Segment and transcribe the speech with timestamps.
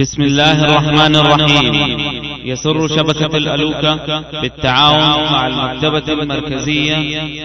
[0.00, 1.76] بسم الله الرحمن الرحيم
[2.44, 4.04] يسر شبكة الألوكة
[4.42, 6.96] بالتعاون مع المكتبة المركزية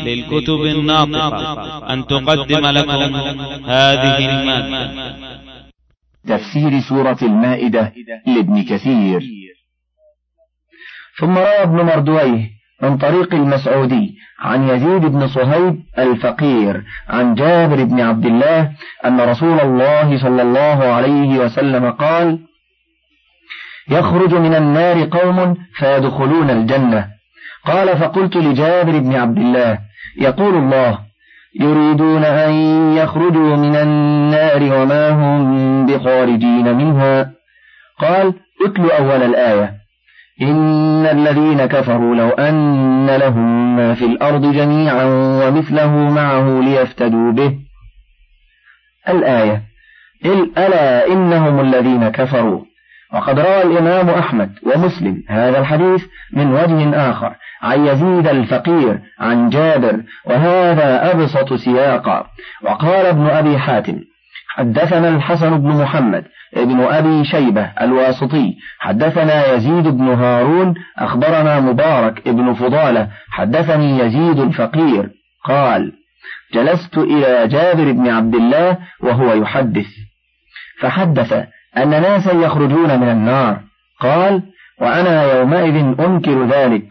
[0.03, 1.53] للكتب الناطقة
[1.93, 3.15] أن تقدم لكم
[3.65, 4.91] هذه المادة
[6.27, 7.93] تفسير سورة المائدة
[8.27, 9.21] لابن كثير
[11.19, 18.01] ثم رأى ابن مردويه من طريق المسعودي عن يزيد بن صهيب الفقير عن جابر بن
[18.01, 18.71] عبد الله
[19.05, 22.39] أن رسول الله صلى الله عليه وسلم قال
[23.91, 27.07] يخرج من النار قوم فيدخلون الجنة
[27.65, 29.77] قال فقلت لجابر بن عبد الله
[30.21, 30.99] يقول الله
[31.59, 32.51] يريدون أن
[32.97, 37.31] يخرجوا من النار وما هم بخارجين منها
[37.99, 38.33] قال
[38.65, 39.78] اتل أول الآية
[40.41, 45.03] إن الذين كفروا لو أن لهم ما في الأرض جميعا
[45.43, 47.55] ومثله معه ليفتدوا به
[49.09, 49.61] الآية
[50.25, 52.59] قل ألا إنهم الذين كفروا
[53.13, 60.03] وقد روى الإمام أحمد ومسلم هذا الحديث من وجه آخر عن يزيد الفقير عن جابر
[60.25, 62.25] وهذا أبسط سياقا
[62.63, 63.95] وقال ابن أبي حاتم
[64.59, 66.23] حدثنا الحسن بن محمد
[66.57, 75.09] ابن أبي شيبة الواسطي حدثنا يزيد بن هارون أخبرنا مبارك ابن فضالة حدثني يزيد الفقير
[75.45, 75.91] قال
[76.53, 79.87] جلست إلى جابر بن عبد الله وهو يحدث
[80.81, 81.33] فحدث
[81.77, 83.59] أن ناسا يخرجون من النار
[83.99, 84.43] قال
[84.81, 86.83] وأنا يومئذ أنكر ذلك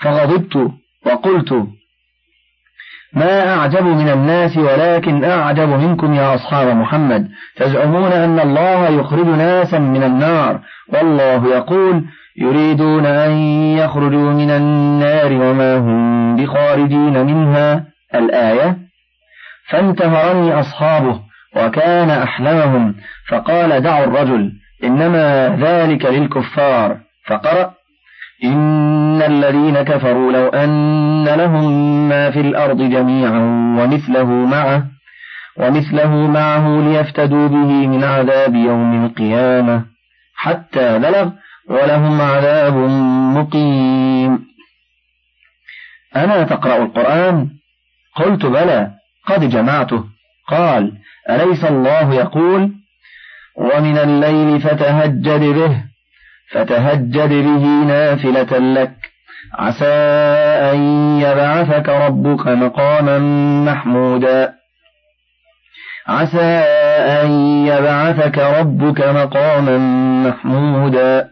[0.00, 0.56] فغضبت
[1.06, 1.54] وقلت
[3.14, 9.78] ما أعجب من الناس ولكن أعجب منكم يا أصحاب محمد تزعمون أن الله يخرج ناسا
[9.78, 10.60] من النار
[10.92, 12.04] والله يقول
[12.36, 13.30] يريدون أن
[13.78, 18.76] يخرجوا من النار وما هم بخارجين منها الآية
[19.70, 21.20] فانتهرني أصحابه
[21.56, 22.94] وكان أحلمهم
[23.30, 24.50] فقال دعوا الرجل
[24.84, 26.96] إنما ذلك للكفار
[27.26, 27.72] فقرأ
[28.44, 31.72] إن الذين كفروا لو أن لهم
[32.08, 33.38] ما في الأرض جميعا
[33.78, 34.86] ومثله معه
[35.58, 39.84] ومثله معه ليفتدوا به من عذاب يوم القيامة
[40.36, 41.30] حتى بلغ
[41.68, 42.74] ولهم عذاب
[43.36, 44.38] مقيم
[46.16, 47.48] أنا تقرأ القرآن؟
[48.16, 48.90] قلت بلى
[49.26, 50.04] قد جمعته
[50.48, 50.92] قال
[51.30, 52.72] أليس الله يقول
[53.58, 55.84] ومن الليل فتهجد به
[56.52, 58.92] فتهجد به نافلة لك
[59.58, 59.84] عسى
[60.72, 60.80] أن
[61.20, 63.18] يبعثك ربك مقاما
[63.72, 64.52] محمودا
[66.08, 66.62] عسى
[67.08, 67.30] أن
[67.66, 69.78] يبعثك ربك مقاما
[70.28, 71.28] محمودا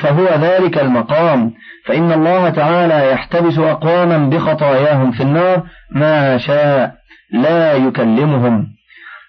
[0.00, 1.52] فهو ذلك المقام
[1.86, 6.92] فإن الله تعالى يحتبس أقواما بخطاياهم في النار ما شاء
[7.32, 8.66] لا يكلمهم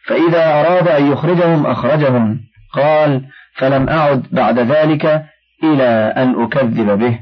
[0.07, 2.39] فإذا أراد أن يخرجهم أخرجهم
[2.73, 3.21] قال
[3.53, 5.05] فلم أعد بعد ذلك
[5.63, 7.19] إلى أن أكذب به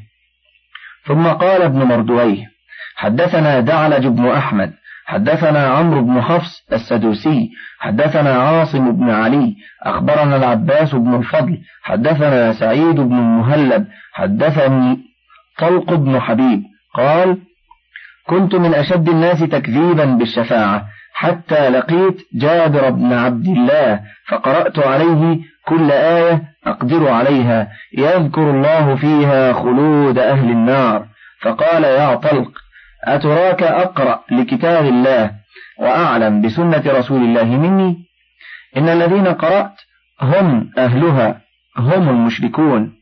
[1.05, 2.45] ثم قال ابن مردويه
[2.95, 4.73] حدثنا دعلج بن أحمد
[5.05, 12.95] حدثنا عمرو بن حفص السدوسي حدثنا عاصم بن علي أخبرنا العباس بن الفضل حدثنا سعيد
[12.95, 14.97] بن المهلب حدثني
[15.59, 16.63] طلق بن حبيب
[16.95, 17.37] قال
[18.27, 25.37] كنت من أشد الناس تكذيبا بالشفاعة حتى لقيت جابر بن عبد الله فقرأت عليه
[25.69, 31.05] كل آية أقدر عليها يذكر الله فيها خلود أهل النار
[31.41, 32.51] فقال يا طلق
[33.07, 35.31] أتراك أقرأ لكتاب الله
[35.79, 37.97] وأعلم بسنة رسول الله مني
[38.77, 39.73] إن الذين قرأت
[40.21, 41.41] هم أهلها
[41.77, 42.93] هم المشركون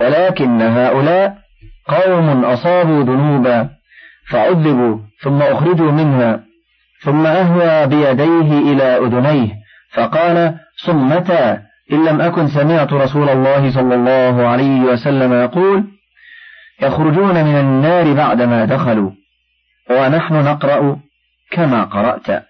[0.00, 1.34] ولكن هؤلاء
[1.88, 3.68] قوم أصابوا ذنوبا
[4.30, 6.40] فعذبوا ثم أخرجوا منها
[7.00, 9.52] ثم أهوى بيديه إلى أذنيه
[9.92, 15.84] فقال صمتا إن لم أكن سمعت رسول الله صلى الله عليه وسلم يقول
[16.82, 19.10] يخرجون من النار بعدما دخلوا
[19.90, 20.96] ونحن نقرأ
[21.50, 22.44] كما قرأت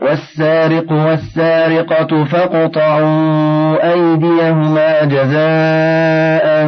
[0.00, 6.66] والسارق والسارقة فاقطعوا أيديهما جزاء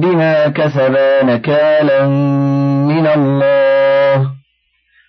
[0.00, 2.06] بما كسبا نكالا
[2.88, 3.73] من الله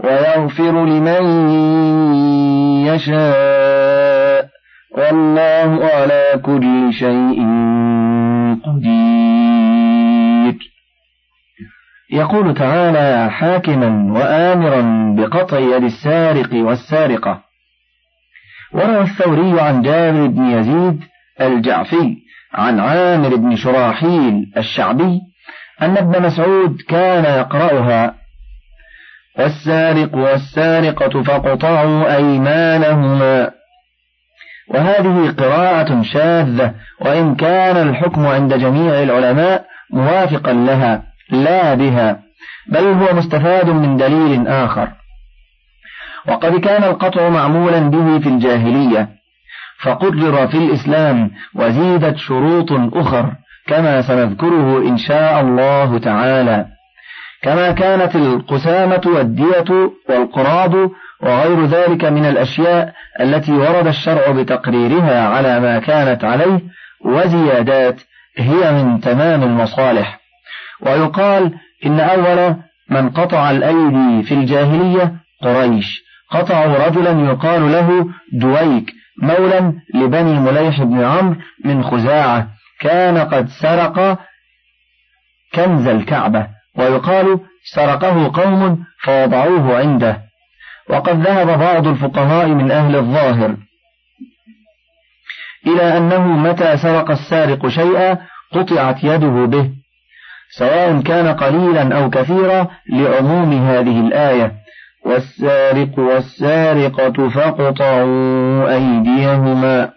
[0.00, 1.50] ويغفر لمن
[2.86, 4.48] يشاء
[4.96, 7.40] والله على كل شيء
[8.66, 10.58] قدير
[12.12, 17.40] يقول تعالى حاكما وآمرا بقطع يد السارق والسارقة
[18.74, 21.00] وروى الثوري عن جابر بن يزيد
[21.40, 22.16] الجعفي
[22.54, 25.20] عن عامر بن شراحيل الشعبي
[25.82, 28.21] أن ابن مسعود كان يقرأها
[29.40, 33.50] السارق والسارقة فاقطعوا أيمانهما
[34.70, 42.18] وهذه قراءة شاذة وإن كان الحكم عند جميع العلماء موافقا لها لا بها
[42.68, 44.88] بل هو مستفاد من دليل آخر
[46.28, 49.08] وقد كان القطع معمولا به في الجاهلية
[49.84, 53.32] فقرر في الإسلام وزيدت شروط أخر
[53.66, 56.66] كما سنذكره إن شاء الله تعالى
[57.42, 60.74] كما كانت القسامة والدية والقراض
[61.22, 66.60] وغير ذلك من الأشياء التي ورد الشرع بتقريرها على ما كانت عليه
[67.04, 68.00] وزيادات
[68.38, 70.18] هي من تمام المصالح
[70.80, 71.54] ويقال
[71.86, 72.56] إن أول
[72.90, 75.12] من قطع الأيدي في الجاهلية
[75.42, 78.90] قريش قطعوا رجلا يقال له دويك
[79.22, 82.48] مولا لبني مليح بن عمرو من خزاعة
[82.80, 84.18] كان قد سرق
[85.54, 86.46] كنز الكعبة
[86.78, 87.38] ويقال
[87.74, 90.18] سرقه قوم فوضعوه عنده
[90.90, 93.56] وقد ذهب بعض الفقهاء من أهل الظاهر
[95.66, 98.18] إلى أنه متى سرق السارق شيئا
[98.54, 99.70] قطعت يده به
[100.58, 104.52] سواء كان قليلا أو كثيرا لعموم هذه الآية
[105.06, 109.90] والسارق والسارقة فقطعوا أيديهما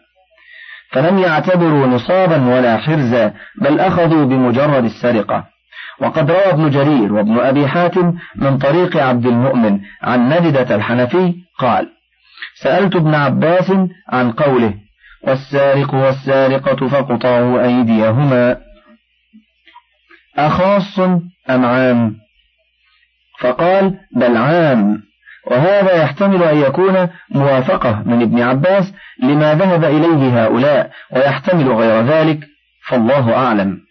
[0.92, 5.55] فلم يعتبروا نصابا ولا حرزا بل أخذوا بمجرد السرقة
[6.00, 11.88] وقد روى ابن جرير وابن أبي حاتم من طريق عبد المؤمن عن نجدة الحنفي قال
[12.64, 13.72] سألت ابن عباس
[14.10, 14.74] عن قوله
[15.24, 18.58] والسارق والسارقة فقطعوا أيديهما
[20.38, 21.00] أخاص
[21.50, 22.16] أم عام
[23.40, 25.02] فقال بل عام
[25.52, 28.94] وهذا يحتمل أن يكون موافقة من ابن عباس
[29.24, 32.40] لما ذهب إليه هؤلاء ويحتمل غير ذلك
[32.88, 33.85] فالله أعلم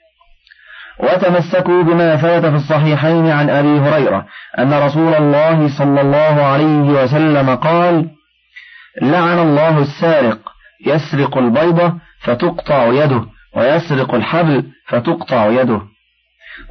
[0.99, 4.25] وتمسكوا بما فات في الصحيحين عن أبي هريرة
[4.59, 8.07] أن رسول الله صلى الله عليه وسلم قال
[9.03, 10.39] لعن الله السارق
[10.87, 11.93] يسرق البيضة
[12.23, 13.25] فتقطع يده
[13.57, 15.81] ويسرق الحبل فتقطع يده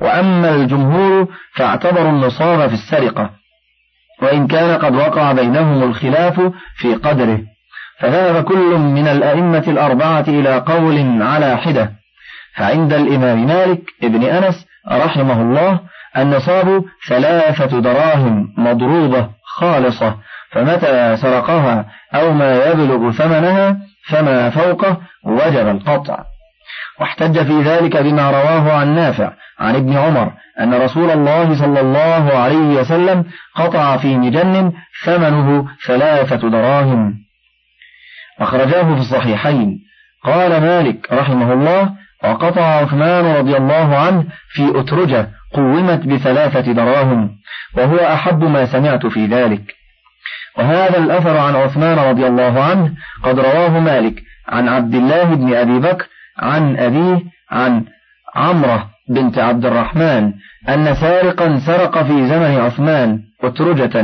[0.02, 3.30] وأما الجمهور فاعتبروا النصاب في السرقة
[4.22, 6.42] وإن كان قد وقع بينهم الخلاف
[6.78, 7.40] في قدره
[8.00, 11.90] فذهب كل من الأئمة الأربعة إلى قول على حدة
[12.58, 15.80] فعند الإمام مالك ابن أنس رحمه الله
[16.18, 20.16] النصاب ثلاثة دراهم مضروبة خالصة
[20.52, 21.86] فمتى سرقها
[22.16, 23.78] أو ما يبلغ ثمنها
[24.10, 26.18] فما فوقه وجب القطع
[27.00, 32.38] واحتج في ذلك بما رواه عن نافع عن ابن عمر أن رسول الله صلى الله
[32.38, 33.24] عليه وسلم
[33.56, 34.72] قطع في مجن
[35.06, 37.14] ثمنه ثلاثة دراهم
[38.42, 39.80] أخرجاه في الصحيحين
[40.26, 44.24] قال مالك رحمه الله وقطع عثمان رضي الله عنه
[44.54, 47.30] في أترجة قومت بثلاثة دراهم
[47.78, 49.62] وهو أحب ما سمعت في ذلك
[50.60, 52.92] وهذا الأثر عن عثمان رضي الله عنه
[53.24, 54.14] قد رواه مالك
[54.50, 56.06] عن عبد الله بن أبي بكر
[56.40, 57.20] عن أبيه
[57.52, 57.84] عن
[58.36, 60.34] عمرة بنت عبد الرحمن
[60.70, 64.04] أن سارقا سرق في زمن عثمان أترجة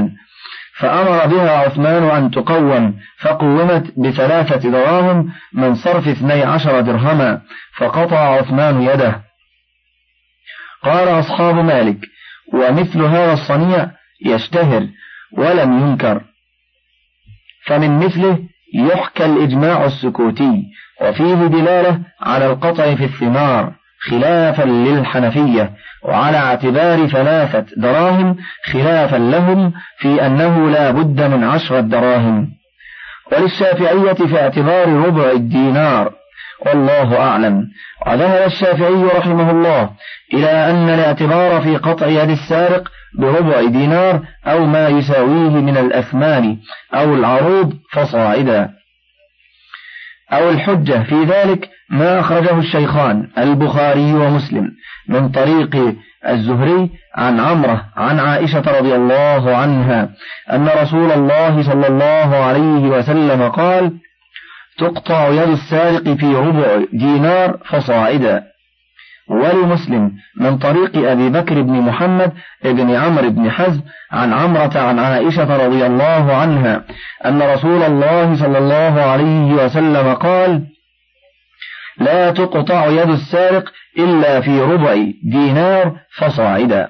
[0.80, 7.42] فأمر بها عثمان أن تقوم فقومت بثلاثة دراهم من صرف اثني عشر درهما
[7.78, 9.22] فقطع عثمان يده
[10.84, 11.98] قال أصحاب مالك
[12.54, 13.92] ومثل هذا الصنيع
[14.26, 14.88] يشتهر
[15.38, 16.22] ولم ينكر
[17.66, 18.40] فمن مثله
[18.76, 20.64] يحكى الإجماع السكوتي
[21.02, 25.72] وفيه دلالة على القطع في الثمار خلافا للحنفية
[26.06, 28.36] وعلى اعتبار ثلاثة دراهم
[28.74, 32.48] خلافا لهم في أنه لا بد من عشرة دراهم
[33.32, 36.12] وللشافعية في اعتبار ربع الدينار
[36.66, 37.64] والله أعلم
[38.08, 39.90] وذهب الشافعي رحمه الله
[40.34, 42.90] إلى أن الاعتبار في قطع يد السارق
[43.20, 46.58] بربع دينار أو ما يساويه من الأثمان
[46.96, 48.70] أو العروض فصاعدا
[50.34, 54.68] أو الحجة في ذلك ما أخرجه الشيخان البخاري ومسلم
[55.10, 55.96] من طريق
[56.30, 60.10] الزهري عن عمرة عن عائشة رضي الله عنها
[60.54, 63.92] أن رسول الله صلى الله عليه وسلم قال
[64.78, 68.44] تقطع يد السارق في ربع دينار فصاعدا
[69.30, 72.32] ولمسلم من طريق أبي بكر بن محمد
[72.66, 73.82] بن عمرو بن حزم
[74.12, 76.84] عن عمرة عن عائشة رضي الله عنها
[77.26, 80.64] أن رسول الله صلى الله عليه وسلم قال
[82.00, 83.64] لا تقطع يد السارق
[83.98, 84.96] إلا في ربع
[85.32, 86.88] دينار فصاعدا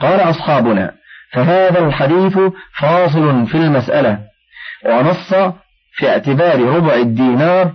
[0.00, 0.92] قال أصحابنا
[1.32, 2.38] فهذا الحديث
[2.80, 4.18] فاصل في المسألة
[4.86, 5.34] ونص
[5.94, 7.72] في اعتبار ربع الدينار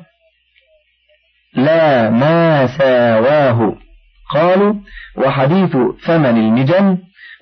[1.58, 3.74] لا ما ساواه
[4.36, 4.74] قالوا
[5.18, 6.98] وحديث ثمن المجن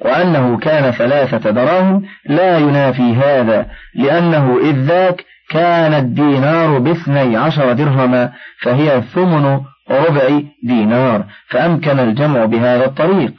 [0.05, 8.31] وأنه كان ثلاثة دراهم لا ينافي هذا لأنه إذ ذاك كان الدينار باثني عشر درهما
[8.62, 9.60] فهي ثمن
[9.91, 13.34] ربع دينار فأمكن الجمع بهذا الطريق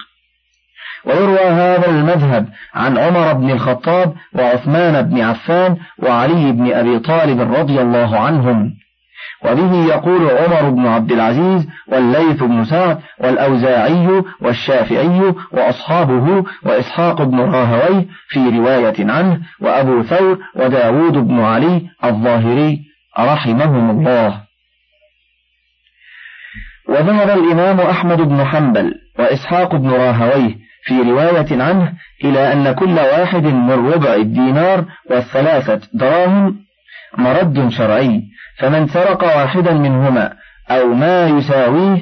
[1.05, 7.81] ويروى هذا المذهب عن عمر بن الخطاب وعثمان بن عفان وعلي بن أبي طالب رضي
[7.81, 8.71] الله عنهم
[9.51, 18.05] وبه يقول عمر بن عبد العزيز والليث بن سعد والأوزاعي والشافعي وأصحابه وإسحاق بن راهويه
[18.29, 22.79] في رواية عنه وأبو ثور وداود بن علي الظاهري
[23.21, 24.41] رحمهم الله
[26.89, 31.93] وذهب الإمام أحمد بن حنبل وإسحاق بن راهويه في رواية عنه
[32.25, 36.66] إلى أن كل واحد من ربع الدينار والثلاثة دراهم
[37.19, 38.23] مرد شرعي
[38.59, 40.33] فمن سرق واحدا منهما
[40.71, 41.99] أو ما يساويه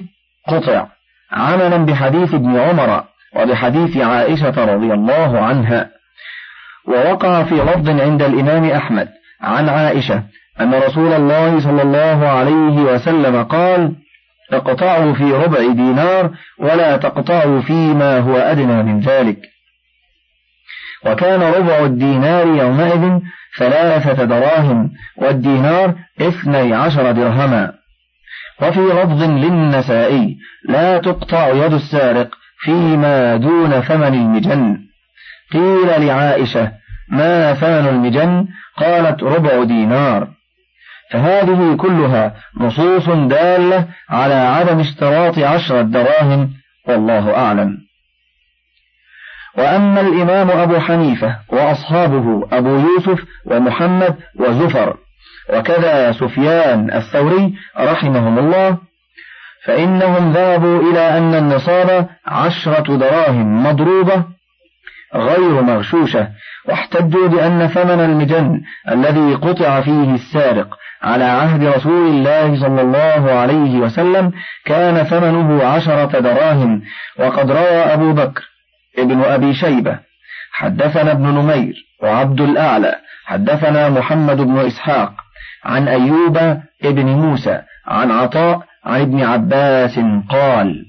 [0.48, 0.86] قطع
[1.32, 3.04] عملا بحديث ابن عمر
[3.36, 5.88] وبحديث عائشة رضي الله عنها
[6.88, 9.08] ووقع في لفظ عند الإمام أحمد
[9.40, 10.22] عن عائشة
[10.60, 13.92] أن رسول الله صلى الله عليه وسلم قال
[14.52, 16.30] اقطعوا في ربع دينار
[16.60, 19.38] ولا تقطعوا فيما هو أدنى من ذلك
[21.06, 23.20] وكان ربع الدينار يومئذ
[23.58, 27.72] ثلاثة دراهم والدينار اثني عشر درهما
[28.62, 30.36] وفي لفظ للنسائي
[30.68, 32.28] لا تقطع يد السارق
[32.60, 34.78] فيما دون ثمن المجن
[35.52, 36.72] قيل لعائشة
[37.10, 38.46] ما ثمن المجن
[38.78, 40.28] قالت ربع دينار
[41.12, 46.50] فهذه كلها نصوص دالة على عدم اشتراط عشرة دراهم
[46.88, 47.83] والله أعلم
[49.58, 54.96] وأما الإمام أبو حنيفة وأصحابه أبو يوسف ومحمد وزفر
[55.54, 58.76] وكذا سفيان الثوري رحمهم الله
[59.66, 64.22] فإنهم ذهبوا إلى أن النصارى عشرة دراهم مضروبة
[65.14, 66.28] غير مغشوشة
[66.68, 73.78] واحتجوا بأن ثمن المجن الذي قطع فيه السارق على عهد رسول الله صلى الله عليه
[73.78, 74.32] وسلم
[74.64, 76.82] كان ثمنه عشرة دراهم
[77.18, 78.48] وقد روى أبو بكر
[78.98, 79.98] ابن أبي شيبة
[80.52, 82.94] حدثنا ابن نمير وعبد الأعلى
[83.26, 85.12] حدثنا محمد بن إسحاق
[85.64, 86.36] عن أيوب
[86.84, 90.84] ابن موسى عن عطاء عن ابن عباس قال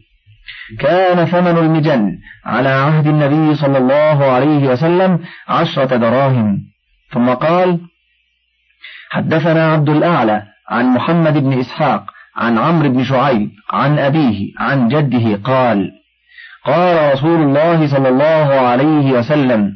[0.80, 6.58] كان ثمن المجن على عهد النبي صلى الله عليه وسلم عشرة دراهم
[7.14, 7.80] ثم قال
[9.12, 12.04] حدثنا عبد الأعلى عن محمد بن إسحاق
[12.36, 15.92] عن عمرو بن شعيب عن أبيه عن جده قال
[16.65, 19.72] قال رسول الله صلى الله عليه وسلم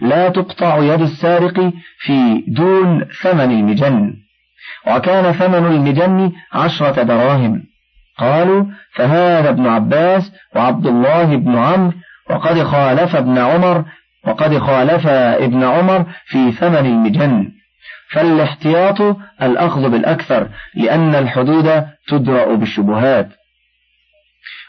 [0.00, 4.12] لا تقطع يد السارق في دون ثمن المجن
[4.86, 7.62] وكان ثمن المجن عشرة دراهم
[8.18, 11.92] قالوا فهذا ابن عباس وعبد الله بن عمرو
[12.30, 13.84] وقد خالف ابن عمر
[14.26, 15.06] وقد خالف
[15.42, 17.48] ابن عمر في ثمن المجن
[18.10, 23.28] فالاحتياط الأخذ بالأكثر لأن الحدود تدرأ بالشبهات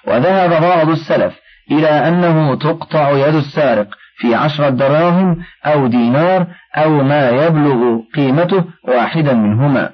[0.07, 1.33] وذهب بعض السلف
[1.71, 9.33] إلى أنه تقطع يد السارق في عشرة دراهم أو دينار أو ما يبلغ قيمته واحدا
[9.33, 9.89] منهما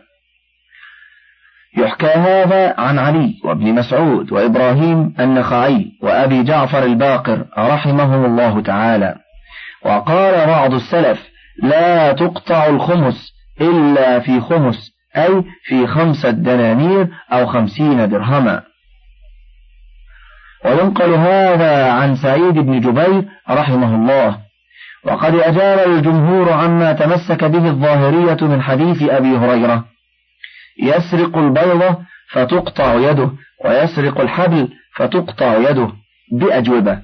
[1.78, 9.16] يحكى هذا عن علي وابن مسعود وإبراهيم النخعي وأبي جعفر الباقر رحمهم الله تعالى
[9.86, 11.24] وقال بعض السلف
[11.64, 18.62] لا تقطع الخمس إلا في خمس أي في خمسة دنانير أو خمسين درهما
[20.66, 24.38] وينقل هذا عن سعيد بن جبير رحمه الله
[25.06, 29.86] وقد أجار الجمهور عما تمسك به الظاهرية من حديث أبي هريرة
[30.84, 31.98] يسرق البيضة
[32.34, 33.32] فتقطع يده
[33.66, 35.88] ويسرق الحبل فتقطع يده
[36.40, 37.00] بأجوبة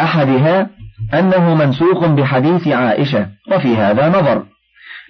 [0.00, 0.68] أحدها
[1.14, 4.42] أنه منسوخ بحديث عائشة وفي هذا نظر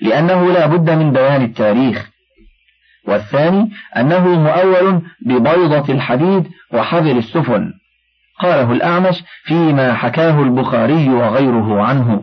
[0.03, 2.12] لأنه لا بد من بيان التاريخ
[3.09, 7.73] والثاني أنه مؤول ببيضة الحديد وحذر السفن
[8.41, 12.23] قاله الأعمش فيما حكاه البخاري وغيره عنه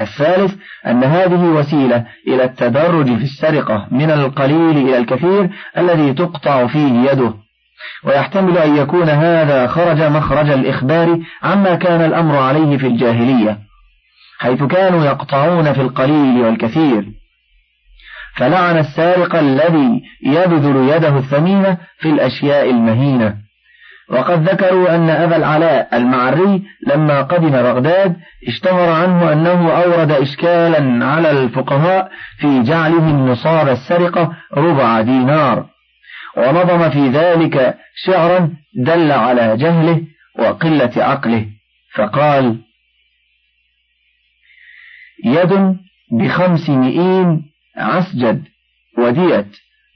[0.00, 0.54] الثالث
[0.86, 7.34] أن هذه وسيلة إلى التدرج في السرقة من القليل إلى الكثير الذي تقطع فيه يده
[8.04, 13.58] ويحتمل أن يكون هذا خرج مخرج الإخبار عما كان الأمر عليه في الجاهلية
[14.38, 17.04] حيث كانوا يقطعون في القليل والكثير
[18.36, 23.34] فلعن السارق الذي يبذل يده الثمينة في الأشياء المهينة
[24.10, 28.16] وقد ذكروا أن أبا العلاء المعري لما قدم بغداد
[28.48, 35.66] اشتهر عنه أنه أورد إشكالا على الفقهاء في جعلهم نصاب السرقة ربع دينار
[36.36, 37.74] ونظم في ذلك
[38.06, 38.50] شعرا
[38.84, 40.00] دل على جهله
[40.38, 41.46] وقلة عقله
[41.96, 42.56] فقال
[45.24, 45.74] يد
[46.12, 47.45] بخمس مئين
[47.78, 48.42] عسجد
[48.98, 49.46] وديت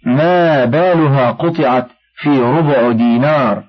[0.07, 3.65] ما بالها قطعت في ربع دينار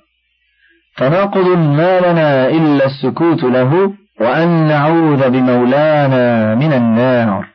[0.97, 7.45] تناقض ما لنا إلا السكوت له وأن نعوذ بمولانا من النار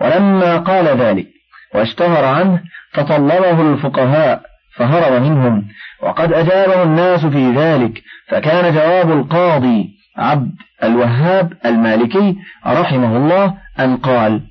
[0.00, 1.26] ولما قال ذلك
[1.74, 2.60] واشتهر عنه
[2.94, 4.42] تطلبه الفقهاء
[4.76, 5.62] فهرب منهم
[6.02, 14.42] وقد أجابه الناس في ذلك فكان جواب القاضي عبد الوهاب المالكي رحمه الله أن قال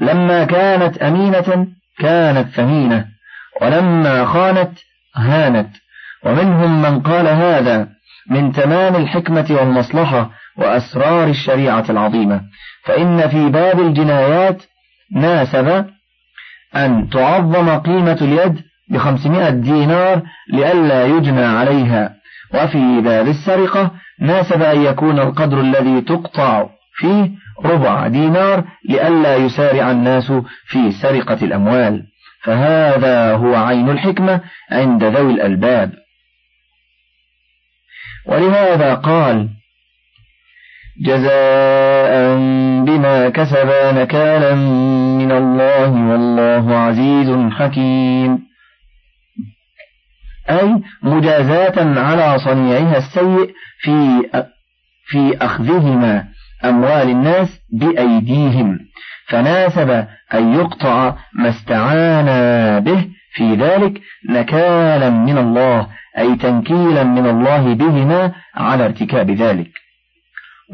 [0.00, 1.66] لما كانت أمينة
[1.98, 3.04] كانت ثمينة
[3.62, 4.78] ولما خانت
[5.16, 5.70] هانت
[6.24, 7.88] ومنهم من قال هذا
[8.30, 12.40] من تمام الحكمة والمصلحة وأسرار الشريعة العظيمة
[12.84, 14.62] فإن في باب الجنايات
[15.12, 15.86] ناسب
[16.76, 18.54] أن تعظم قيمة اليد
[18.90, 22.10] بخمسمائة دينار لئلا يجنى عليها
[22.54, 23.90] وفي باب السرقة
[24.20, 27.30] ناسب أن يكون القدر الذي تقطع فيه
[27.64, 30.32] ربع دينار لئلا يسارع الناس
[30.66, 32.02] في سرقة الأموال
[32.42, 35.92] فهذا هو عين الحكمة عند ذوي الألباب
[38.26, 39.48] ولهذا قال
[41.04, 42.34] جزاء
[42.84, 44.54] بما كسبا نكالا
[45.18, 48.38] من الله والله عزيز حكيم
[50.50, 54.22] أي مجازاة على صنيعها السيء في
[55.06, 56.24] في أخذهما
[56.64, 58.78] أموال الناس بأيديهم
[59.28, 59.90] فناسب
[60.34, 62.26] أن يقطع ما استعان
[62.80, 64.00] به في ذلك
[64.30, 65.86] نكالا من الله
[66.18, 69.70] أي تنكيلا من الله بهما على ارتكاب ذلك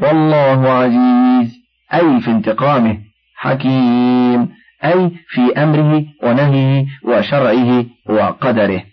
[0.01, 1.55] والله عزيز
[1.93, 2.97] أي في انتقامه
[3.35, 4.49] حكيم
[4.85, 8.83] أي في أمره ونهيه وشرعه وقدره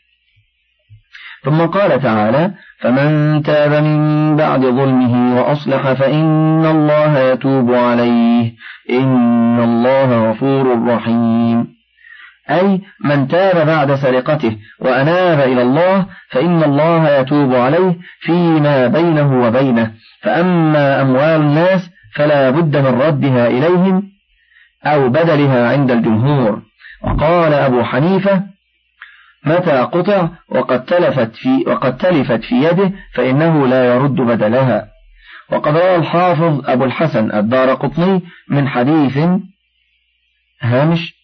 [1.45, 2.51] ثم قال تعالى
[2.81, 8.53] فمن تاب من بعد ظلمه وأصلح فإن الله يتوب عليه
[8.91, 11.67] إن الله غفور رحيم
[12.51, 19.91] أي من تاب بعد سرقته وأناب إلى الله فإن الله يتوب عليه فيما بينه وبينه
[20.23, 24.03] فأما أموال الناس فلا بد من ردها إليهم
[24.85, 26.63] أو بدلها عند الجمهور
[27.05, 28.52] وقال أبو حنيفة
[29.47, 34.85] متى قطع وقد تلفت في وقد تلفت في يده فإنه لا يرد بدلها
[35.53, 39.19] وقد روى الحافظ أبو الحسن الدار قطني من حديث
[40.61, 41.15] هامش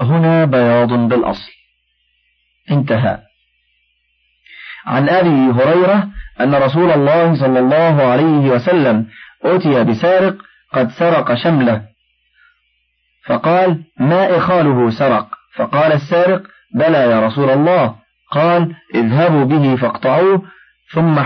[0.00, 1.52] هنا بياض بالأصل
[2.70, 3.18] انتهى
[4.86, 6.08] عن أبي هريرة
[6.40, 9.06] أن رسول الله صلى الله عليه وسلم
[9.44, 10.36] أتي بسارق
[10.72, 11.82] قد سرق شمله
[13.26, 16.42] فقال ما إخاله سرق فقال السارق
[16.76, 17.94] بلى يا رسول الله
[18.32, 20.42] قال اذهبوا به فاقطعوه
[20.94, 21.22] ثم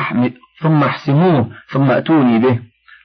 [0.62, 2.58] ثم احسموه ثم ائتوني به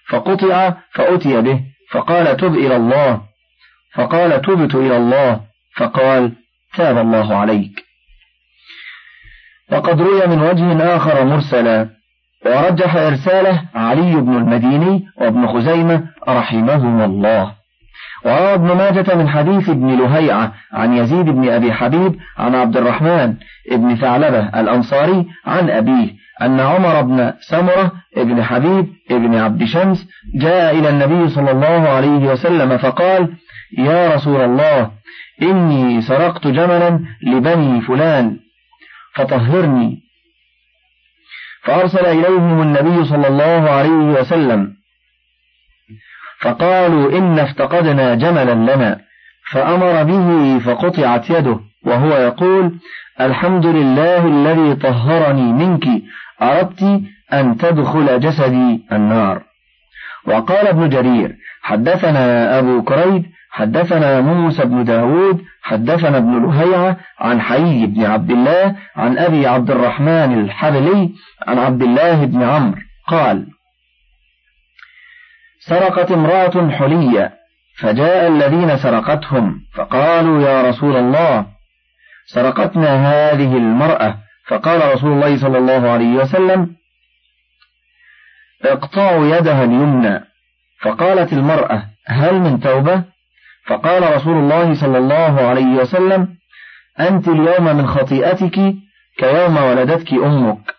[0.10, 3.22] فقطع فأتي به فقال تب إلى الله
[3.94, 5.42] فقال تبت إلى الله
[5.78, 6.32] فقال
[6.76, 7.84] تاب الله عليك
[9.72, 11.90] وقد روي من وجه آخر مرسلا
[12.46, 17.55] ورجح إرساله علي بن المديني وابن خزيمة رحمهما الله
[18.26, 23.34] وروى ابن ماجة من حديث ابن لهيعة عن يزيد بن أبي حبيب عن عبد الرحمن
[23.72, 26.08] بن ثعلبة الأنصاري عن أبيه
[26.42, 30.08] أن عمر بن سمرة بن حبيب بن عبد شمس
[30.42, 33.30] جاء إلى النبي صلى الله عليه وسلم فقال
[33.78, 34.92] يا رسول الله
[35.42, 38.38] إني سرقت جملا لبني فلان
[39.16, 39.98] فطهرني
[41.64, 44.68] فأرسل إليهم النبي صلى الله عليه وسلم
[46.46, 48.98] فقالوا إن افتقدنا جملا لنا
[49.52, 52.72] فأمر به فقطعت يده وهو يقول
[53.22, 55.84] الحمد لله الذي طهرني منك
[56.42, 56.84] أردت
[57.34, 59.42] أن تدخل جسدي النار
[60.28, 67.86] وقال ابن جرير حدثنا أبو كريب حدثنا موسى بن داود حدثنا ابن لهيعة عن حي
[67.86, 71.10] بن عبد الله عن أبي عبد الرحمن الحبلي
[71.48, 72.78] عن عبد الله بن عمرو
[73.08, 73.46] قال
[75.70, 77.32] سرقت امرأة حلية
[77.80, 81.46] فجاء الذين سرقتهم فقالوا يا رسول الله
[82.26, 84.16] سرقتنا هذه المرأة
[84.48, 86.72] فقال رسول الله صلى الله عليه وسلم
[88.66, 90.20] اقطعوا يدها اليمنى
[90.82, 93.04] فقالت المرأة هل من توبة
[93.68, 96.28] فقال رسول الله صلى الله عليه وسلم
[97.00, 98.74] أنت اليوم من خطيئتك
[99.18, 100.76] كيوم ولدتك أمك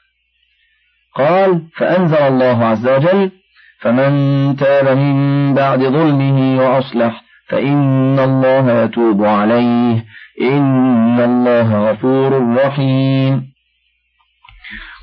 [1.14, 3.32] قال فأنزل الله عز وجل
[3.80, 10.04] فمن تاب من بعد ظلمه وأصلح فإن الله يتوب عليه
[10.40, 13.42] إن الله غفور رحيم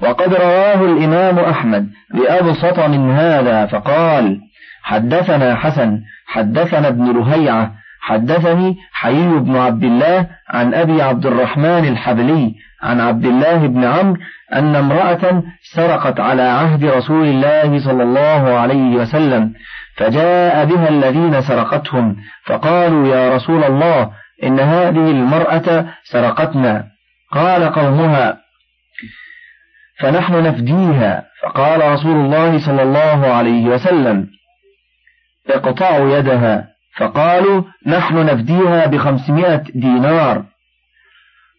[0.02, 4.40] وقد رواه الإمام أحمد بأبسط من هذا فقال
[4.84, 7.72] حدثنا حسن حدثنا ابن لهيعة
[8.06, 14.18] حدثني حيي بن عبد الله عن أبي عبد الرحمن الحبلي عن عبد الله بن عمرو
[14.54, 15.44] أن امرأة
[15.76, 19.54] سرقت على عهد رسول الله صلى الله عليه وسلم
[19.98, 24.10] فجاء بها الذين سرقتهم فقالوا يا رسول الله
[24.44, 26.84] إن هذه المرأة سرقتنا
[27.32, 28.38] قال قومها
[30.00, 34.28] فنحن نفديها فقال رسول الله صلى الله عليه وسلم
[35.50, 40.44] اقطعوا يدها فقالوا نحن نفديها بخمسمائة دينار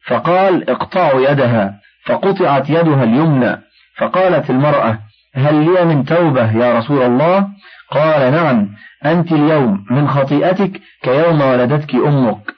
[0.06, 1.72] فقال اقطعوا يدها
[2.06, 3.56] فقطعت يدها اليمنى
[3.98, 4.98] فقالت المرأة
[5.34, 7.48] هل لي من توبة يا رسول الله
[7.90, 8.68] قال نعم
[9.04, 12.54] أنت اليوم من خطيئتك كيوم ولدتك أمك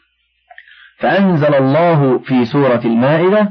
[0.98, 3.50] فأنزل الله في سورة المائدة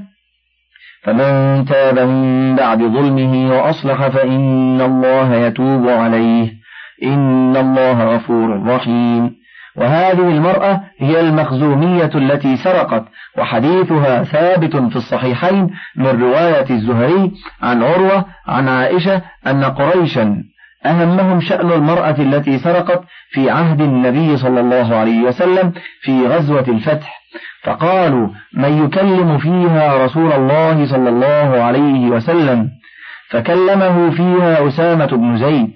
[1.03, 6.54] فمن تاب من بعد ظلمه وأصلح فإن الله يتوب عليه
[7.03, 9.31] إن الله غفور رحيم
[9.77, 13.03] وهذه المرأة هي المخزومية التي سرقت
[13.37, 17.31] وحديثها ثابت في الصحيحين من رواية الزهري
[17.61, 20.35] عن عروة عن عائشة أن قريشا
[20.85, 27.21] أهمهم شأن المرأة التي سرقت في عهد النبي صلى الله عليه وسلم في غزوة الفتح
[27.63, 32.69] فقالوا من يكلم فيها رسول الله صلى الله عليه وسلم
[33.29, 35.71] فكلمه فيها أسامة بن زيد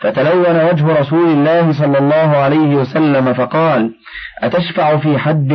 [0.00, 3.90] فتلون وجه رسول الله صلى الله عليه وسلم فقال
[4.42, 5.52] أتشفع في حد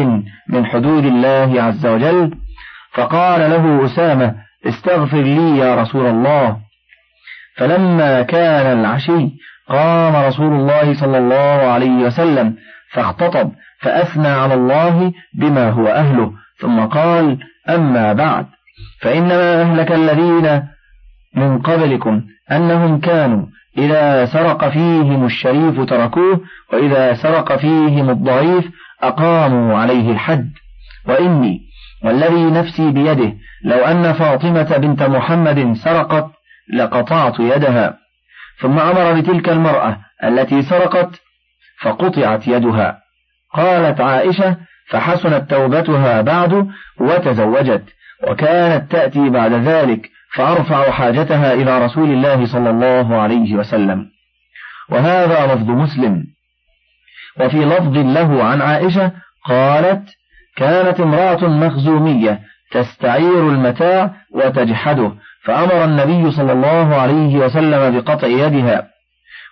[0.49, 2.31] من حدود الله عز وجل
[2.93, 4.34] فقال له أسامة
[4.65, 6.58] استغفر لي يا رسول الله
[7.58, 9.27] فلما كان العشي
[9.69, 12.55] قام رسول الله صلى الله عليه وسلم
[12.93, 17.38] فاختطب فأثنى على الله بما هو أهله ثم قال
[17.69, 18.45] أما بعد
[19.01, 20.63] فإنما أهلك الذين
[21.38, 23.45] من قبلكم أنهم كانوا
[23.77, 26.39] إذا سرق فيهم الشريف تركوه
[26.73, 28.63] وإذا سرق فيهم الضعيف
[29.03, 30.49] أقاموا عليه الحد
[31.07, 31.59] وإني
[32.03, 33.33] والذي نفسي بيده
[33.65, 36.25] لو أن فاطمة بنت محمد سرقت
[36.73, 37.93] لقطعت يدها
[38.61, 41.19] ثم أمر بتلك المرأة التي سرقت
[41.81, 42.97] فقطعت يدها
[43.53, 44.57] قالت عائشة
[44.89, 46.67] فحسنت توبتها بعد
[47.01, 47.83] وتزوجت
[48.29, 54.05] وكانت تأتي بعد ذلك فأرفع حاجتها إلى رسول الله صلى الله عليه وسلم
[54.89, 56.23] وهذا لفظ مسلم
[57.39, 59.11] وفي لفظ له عن عائشة
[59.45, 60.03] قالت
[60.57, 62.39] كانت امرأة مخزومية
[62.71, 65.11] تستعير المتاع وتجحده
[65.45, 68.83] فأمر النبي صلى الله عليه وسلم بقطع يدها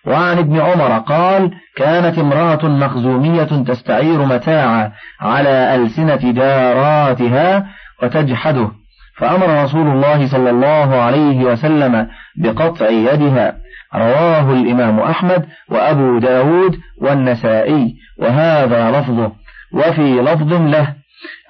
[0.08, 4.92] وعن ابن عمر قال كانت امرأة مخزومية تستعير متاعا
[5.22, 7.66] على ألسنة داراتها
[8.04, 8.72] وتجحده
[9.18, 13.56] فأمر رسول الله صلى الله عليه وسلم بقطع يدها
[13.96, 19.32] رواه الإمام أحمد وأبو داود والنسائي وهذا لفظه
[19.74, 20.94] وفي لفظ له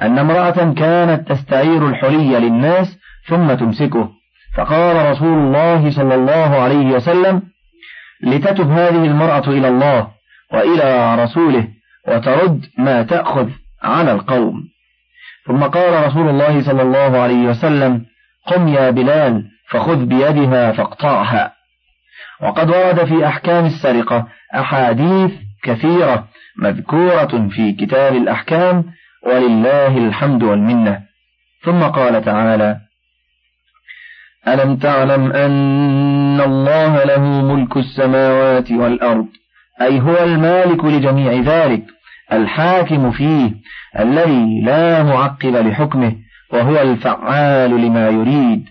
[0.01, 2.97] أن امرأة كانت تستعير الحلي للناس
[3.27, 4.09] ثم تمسكه
[4.57, 7.41] فقال رسول الله صلى الله عليه وسلم
[8.23, 10.07] لتتب هذه المرأة إلى الله
[10.53, 11.67] وإلى رسوله
[12.07, 13.47] وترد ما تأخذ
[13.83, 14.72] على القوم
[15.47, 18.01] ثم قال رسول الله صلى الله عليه وسلم
[18.47, 21.53] قم يا بلال فخذ بيدها فاقطعها
[22.43, 25.31] وقد ورد في أحكام السرقة أحاديث
[25.63, 26.27] كثيرة
[26.63, 28.83] مذكورة في كتاب الأحكام
[29.25, 30.99] ولله الحمد والمنة
[31.65, 32.77] ثم قال تعالى
[34.47, 39.27] ألم تعلم أن الله له ملك السماوات والأرض
[39.81, 41.83] أي هو المالك لجميع ذلك
[42.35, 43.51] الحاكم فيه
[43.99, 46.13] الذي لا معقب لحكمه
[46.53, 48.65] وهو الفعال لما يريد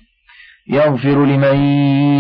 [0.69, 1.57] يغفر لمن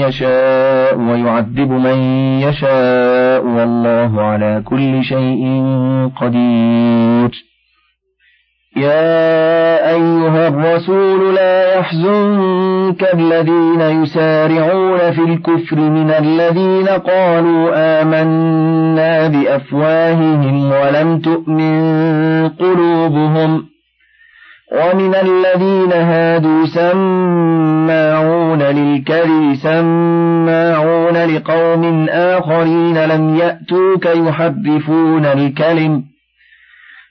[0.01, 1.99] يشاء ويعذب من
[2.41, 5.63] يشاء والله على كل شيء
[6.17, 7.52] قدير
[8.77, 17.71] يا أيها الرسول لا يحزنك الذين يسارعون في الكفر من الذين قالوا
[18.03, 23.65] آمنا بأفواههم ولم تؤمن قلوبهم
[24.73, 36.12] ومن الذين هادوا سماعون للكري سماعون لقوم آخرين لم يأتوك يحرفون الكلم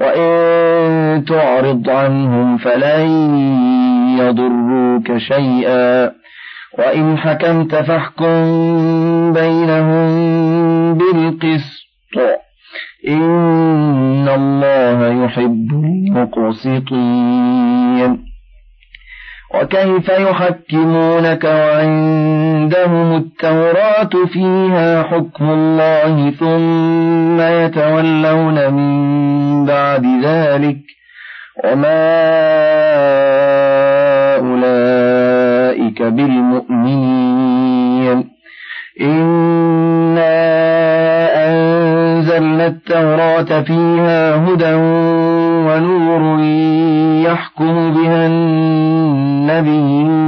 [0.00, 3.06] وإن تعرض عنهم فلن
[4.20, 6.10] يضروك شيئا
[6.78, 8.34] وإن حكمت فاحكم
[9.32, 10.08] بينهم
[10.94, 12.38] بالقسط
[13.08, 18.28] إن الله يحب المقسطين
[19.54, 30.76] وكيف يحكمونك وعندهم التوراة فيها حكم الله ثم يتولون من بعد بذلك
[31.64, 32.16] وما
[34.36, 38.24] أولئك بالمؤمنين
[39.00, 40.28] إنا
[41.50, 44.74] أنزلنا التوراة فيها هدى
[45.68, 46.40] ونور
[47.30, 50.27] يحكم بها النبيون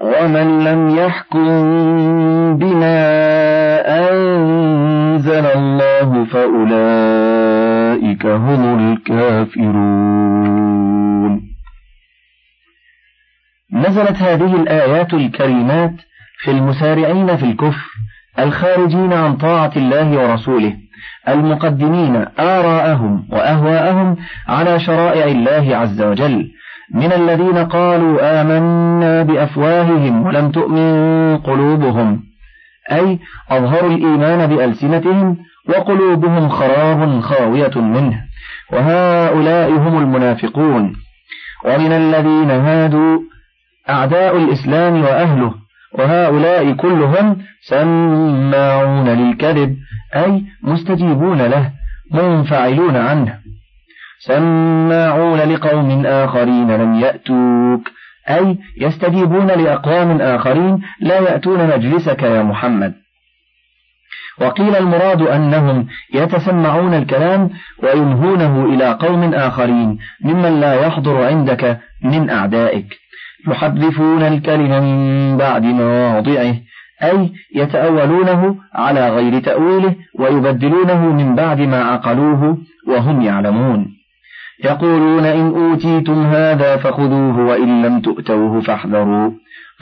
[0.00, 1.48] ومن لم يحكم
[2.56, 2.98] بما
[4.08, 11.40] أنزل الله فأولئك هم الكافرون
[13.72, 15.94] نزلت هذه الآيات الكريمات
[16.44, 17.90] في المسارعين في الكفر
[18.38, 20.76] الخارجين عن طاعة الله ورسوله
[21.28, 24.16] المقدمين آراءهم وأهواءهم
[24.48, 26.50] على شرائع الله عز وجل
[26.94, 32.20] من الذين قالوا آمنا بأفواههم ولم تؤمن قلوبهم
[32.92, 33.18] أي
[33.50, 35.36] أظهروا الإيمان بألسنتهم
[35.68, 38.20] وقلوبهم خراب خاوية منه
[38.72, 40.92] وهؤلاء هم المنافقون
[41.64, 43.18] ومن الذين هادوا
[43.90, 45.52] أعداء الإسلام وأهله
[45.92, 47.36] وهؤلاء كلهم
[47.68, 49.76] سماعون للكذب
[50.16, 51.70] أي مستجيبون له
[52.12, 53.38] منفعلون عنه
[54.18, 57.88] سماعون لقوم آخرين لم يأتوك
[58.28, 62.92] أي يستجيبون لأقوام آخرين لا يأتون مجلسك يا محمد
[64.40, 67.50] وقيل المراد أنهم يتسمعون الكلام
[67.82, 72.86] وينهونه إلى قوم آخرين ممن لا يحضر عندك من أعدائك
[73.48, 76.54] يحذفون الكلم من بعد مواضعه
[77.02, 83.86] أي يتأولونه على غير تأويله ويبدلونه من بعد ما عقلوه وهم يعلمون
[84.64, 89.30] يقولون إن أوتيتم هذا فخذوه وإن لم تؤتوه فاحذروا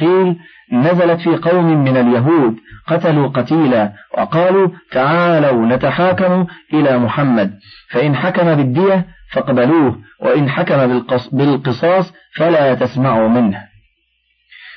[0.00, 0.36] قيل
[0.72, 2.56] نزلت في قوم من اليهود
[2.88, 7.50] قتلوا قتيلا وقالوا تعالوا نتحاكم إلى محمد
[7.90, 13.58] فإن حكم بالدية فاقبلوه وإن حكم بالقصاص فلا تسمعوا منه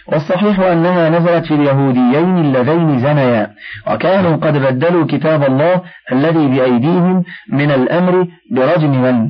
[0.07, 3.49] والصحيح أنها نزلت في اليهوديين اللذين زنيا
[3.91, 5.81] وكانوا قد بدلوا كتاب الله
[6.11, 9.29] الذي بأيديهم من الأمر برجم من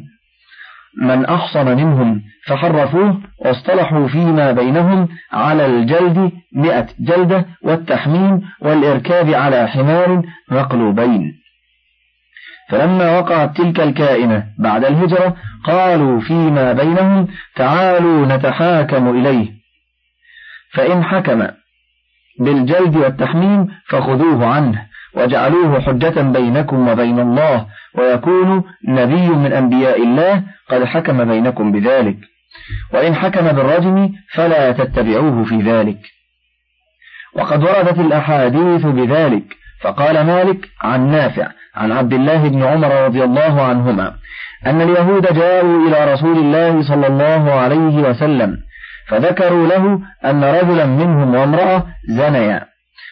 [1.02, 1.36] من آه.
[1.36, 11.34] أحصن منهم فحرفوه واصطلحوا فيما بينهم على الجلد مئة جلدة والتحميم والإركاب على حمار مقلوبين
[12.70, 19.52] فلما وقعت تلك الكائنة بعد الهجرة قالوا فيما بينهم تعالوا نتحاكم إليه
[20.74, 21.48] فإن حكم
[22.40, 24.87] بالجلد والتحميم فخذوه عنه
[25.18, 27.66] وجعلوه حجة بينكم وبين الله
[27.98, 32.16] ويكون نبي من أنبياء الله قد حكم بينكم بذلك
[32.94, 35.98] وإن حكم بالرجم فلا تتبعوه في ذلك
[37.36, 39.44] وقد وردت الأحاديث بذلك
[39.84, 44.14] فقال مالك عن نافع عن عبد الله بن عمر رضي الله عنهما
[44.66, 48.58] أن اليهود جاءوا إلى رسول الله صلى الله عليه وسلم
[49.08, 52.62] فذكروا له أن رجلا منهم وامرأة زنيا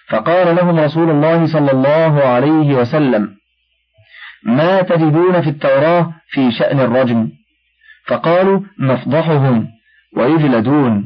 [0.10, 3.30] فقال لهم رسول الله صلى الله عليه وسلم
[4.46, 7.30] ما تجدون في التوراة في شأن الرجم
[8.08, 9.68] فقالوا نفضحهم
[10.18, 11.06] ويجلدون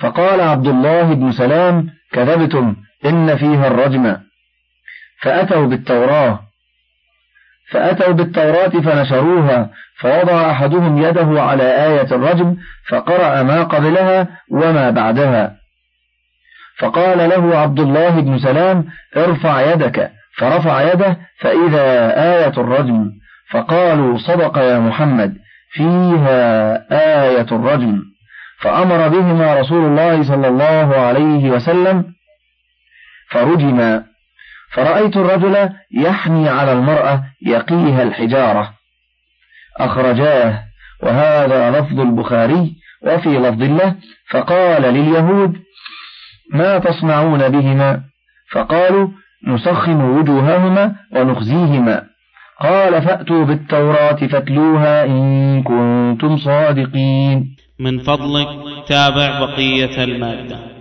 [0.00, 4.16] فقال عبد الله بن سلام كذبتم إن فيها الرجم
[5.22, 6.40] فأتوا بالتوراة
[7.70, 12.56] فأتوا بالتوراة فنشروها فوضع أحدهم يده على آية الرجم
[12.88, 15.56] فقرأ ما قبلها وما بعدها
[16.78, 18.84] فقال له عبد الله بن سلام
[19.16, 21.82] ارفع يدك فرفع يده فإذا
[22.36, 23.10] آية الرجم
[23.50, 25.34] فقالوا صدق يا محمد
[25.72, 26.72] فيها
[27.36, 28.02] آية الرجم
[28.60, 32.04] فأمر بهما رسول الله صلى الله عليه وسلم
[33.30, 34.02] فرجما
[34.72, 38.70] فرأيت الرجل يحني على المرأة يقيها الحجارة
[39.80, 40.62] أخرجاه
[41.02, 42.72] وهذا لفظ البخاري
[43.06, 43.94] وفي لفظ له
[44.30, 45.56] فقال لليهود
[46.54, 48.00] ما تصنعون بهما
[48.52, 49.08] فقالوا
[49.46, 52.02] نسخن وجوههما ونخزيهما
[52.62, 58.48] قال فأتوا بالتوراة فاتلوها إن كنتم صادقين من فضلك
[58.88, 60.75] تابع بقية المادة